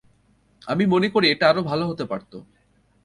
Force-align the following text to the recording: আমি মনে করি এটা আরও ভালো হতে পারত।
আমি 0.67 0.83
মনে 0.85 1.07
করি 1.09 1.25
এটা 1.29 1.45
আরও 1.49 1.61
ভালো 1.63 1.83
হতে 1.87 2.05
পারত। 2.05 2.31